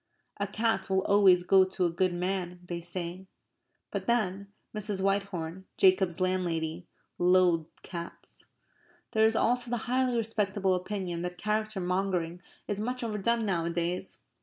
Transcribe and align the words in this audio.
A 0.37 0.47
cat 0.47 0.89
will 0.89 1.03
always 1.03 1.43
go 1.43 1.63
to 1.63 1.85
a 1.85 1.91
good 1.91 2.11
man, 2.11 2.59
they 2.65 2.81
say; 2.81 3.27
but 3.91 4.07
then, 4.07 4.51
Mrs. 4.75 4.99
Whitehorn, 4.99 5.65
Jacob's 5.77 6.19
landlady, 6.19 6.87
loathed 7.19 7.83
cats. 7.83 8.47
There 9.11 9.27
is 9.27 9.35
also 9.35 9.69
the 9.69 9.85
highly 9.85 10.17
respectable 10.17 10.73
opinion 10.73 11.21
that 11.21 11.37
character 11.37 11.79
mongering 11.79 12.41
is 12.67 12.79
much 12.79 13.03
overdone 13.03 13.45
nowadays. 13.45 14.23